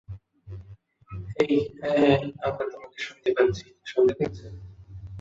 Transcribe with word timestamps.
হেই 1.31 1.55
হ্যা 1.79 1.91
হ্যা, 1.95 2.13
আমরা 2.47 2.65
তোমাকে 2.73 2.97
শুনতে 2.99 3.29
পাচ্ছি 3.37 3.65
শুনতে 3.85 4.13
পাচ্ছো? 4.19 4.45